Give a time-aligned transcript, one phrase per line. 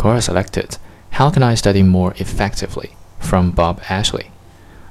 [0.00, 0.78] Quora selected
[1.10, 2.96] How can I study more effectively?
[3.18, 4.30] from Bob Ashley.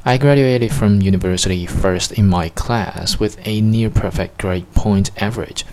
[0.05, 5.65] I graduated from university first in my class with a near perfect grade point average.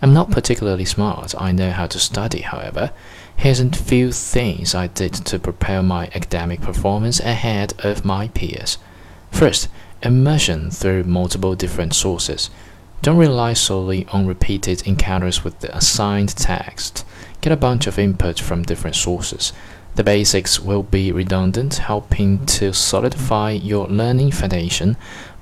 [0.00, 1.34] I'm not particularly smart.
[1.38, 2.90] I know how to study, however.
[3.36, 8.78] Here's a few things I did to prepare my academic performance ahead of my peers.
[9.30, 9.68] First,
[10.02, 12.48] immersion through multiple different sources.
[13.00, 17.04] Don't rely solely on repeated encounters with the assigned text.
[17.40, 19.52] Get a bunch of input from different sources.
[19.94, 24.96] The basics will be redundant, helping to solidify your learning foundation,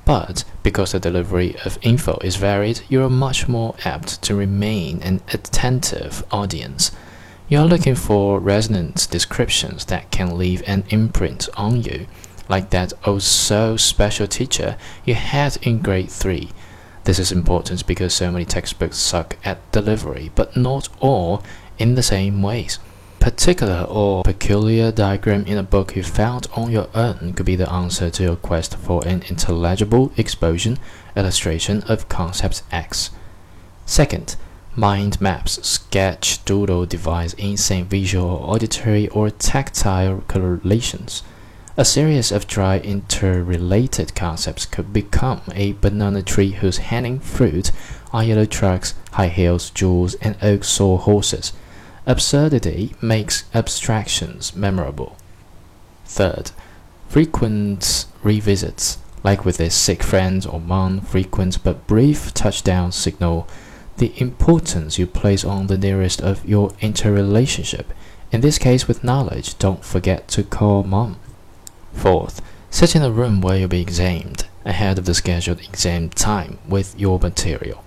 [0.04, 5.02] but because the delivery of info is varied, you are much more apt to remain
[5.02, 6.90] an attentive audience.
[7.48, 12.06] You are looking for resonant descriptions that can leave an imprint on you,
[12.50, 14.76] like that oh so special teacher
[15.06, 16.50] you had in grade 3
[17.06, 21.40] this is important because so many textbooks suck at delivery, but not all
[21.78, 22.80] in the same ways.
[23.20, 27.72] Particular or peculiar diagram in a book you found on your own could be the
[27.72, 30.78] answer to your quest for an intelligible exposition
[31.14, 33.10] illustration of concept X.
[33.84, 34.34] Second,
[34.74, 41.22] mind maps, sketch, doodle, devise insane visual, auditory, or tactile correlations.
[41.78, 47.70] A series of dry interrelated concepts could become a banana tree whose hanging fruit
[48.14, 51.52] are yellow trucks, high heels, jewels, and oak saw horses.
[52.06, 55.18] Absurdity makes abstractions memorable.
[56.06, 56.50] Third,
[57.10, 63.46] frequent revisits, like with a sick friend or mom, frequent but brief touchdown signal
[63.98, 67.92] the importance you place on the nearest of your interrelationship.
[68.32, 71.18] In this case, with knowledge, don't forget to call mom.
[71.96, 76.58] Fourth, sit in the room where you'll be examined ahead of the scheduled exam time
[76.68, 77.82] with your material.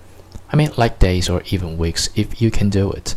[0.52, 3.14] I mean, like days or even weeks if you can do it.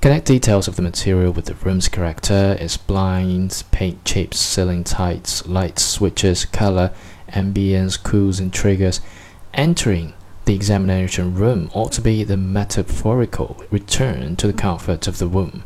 [0.00, 5.46] Connect details of the material with the room's character, its blinds, paint chips, ceiling tights,
[5.46, 6.92] lights, switches, color,
[7.32, 9.00] ambience, cues, and triggers.
[9.52, 10.14] Entering
[10.44, 15.64] the examination room ought to be the metaphorical return to the comfort of the womb.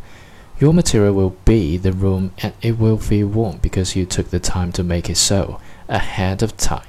[0.60, 4.38] Your material will be the room and it will feel warm because you took the
[4.38, 6.86] time to make it so ahead of time.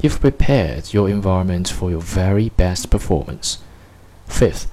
[0.00, 3.58] You've prepared your environment for your very best performance.
[4.26, 4.70] Fifth,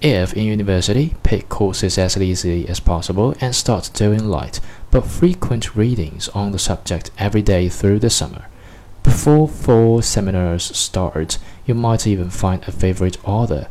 [0.00, 4.60] if in university, pick courses as easily as possible and start doing light
[4.90, 8.46] but frequent readings on the subject every day through the summer.
[9.04, 13.68] Before fall seminars start, you might even find a favorite author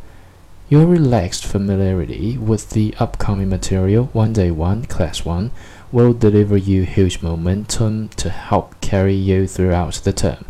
[0.68, 5.52] your relaxed familiarity with the upcoming material, One Day 1, Class 1,
[5.92, 10.44] will deliver you huge momentum to help carry you throughout the term.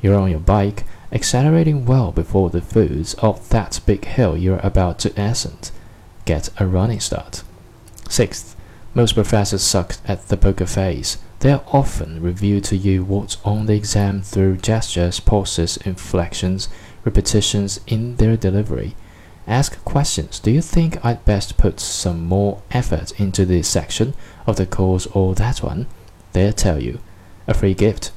[0.00, 4.98] You're on your bike, accelerating well before the foot of that big hill you're about
[5.00, 5.70] to ascend.
[6.24, 7.42] Get a running start.
[8.08, 8.56] Sixth,
[8.94, 11.18] most professors suck at the poker face.
[11.40, 16.70] They often reveal to you what's on the exam through gestures, pauses, inflections,
[17.04, 18.96] repetitions in their delivery.
[19.48, 20.38] Ask questions.
[20.40, 24.12] Do you think I'd best put some more effort into this section
[24.46, 25.86] of the course or that one?
[26.34, 27.00] They'll tell you.
[27.46, 28.12] A free gift.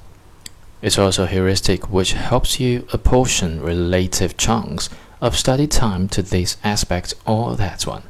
[0.81, 4.90] It's also a heuristic which helps you apportion relative chunks
[5.22, 8.03] of study time to this aspect or that one.